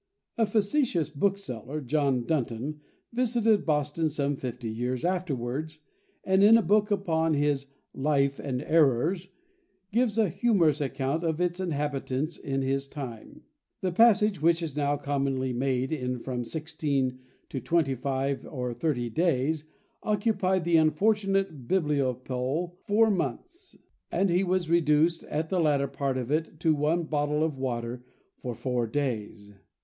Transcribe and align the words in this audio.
A 0.35 0.47
facetious 0.47 1.11
bookseller, 1.11 1.79
John 1.79 2.23
Dunton, 2.25 2.81
visited 3.13 3.67
Boston 3.67 4.09
some 4.09 4.35
fifty 4.35 4.67
years 4.67 5.05
afterwards; 5.05 5.77
and, 6.23 6.43
in 6.43 6.57
a 6.57 6.63
book 6.63 6.89
upon 6.89 7.35
his 7.35 7.67
"Life 7.93 8.39
and 8.39 8.63
Errors," 8.63 9.29
gives 9.91 10.17
a 10.17 10.27
humorous 10.27 10.81
account 10.81 11.23
of 11.23 11.39
its 11.39 11.59
inhabitants 11.59 12.39
in 12.39 12.63
his 12.63 12.87
time. 12.87 13.43
The 13.81 13.91
passage, 13.91 14.41
which 14.41 14.63
is 14.63 14.75
now 14.75 14.97
commonly 14.97 15.53
made 15.53 15.91
in 15.91 16.17
from 16.17 16.45
sixteen 16.45 17.19
to 17.49 17.59
twenty 17.59 17.93
five 17.93 18.43
or 18.47 18.73
thirty 18.73 19.07
days, 19.11 19.65
occupied 20.01 20.63
the 20.63 20.77
unfortunate 20.77 21.67
bibliopole 21.67 22.71
four 22.87 23.11
months; 23.11 23.77
and 24.11 24.31
he 24.31 24.43
was 24.43 24.67
reduced, 24.67 25.25
at 25.25 25.49
the 25.49 25.59
latter 25.59 25.87
part 25.87 26.17
of 26.17 26.31
it, 26.31 26.59
to 26.61 26.73
one 26.73 27.03
bottle 27.03 27.43
of 27.43 27.59
water 27.59 28.03
for 28.39 28.55
four 28.55 28.87
days. 28.87 29.53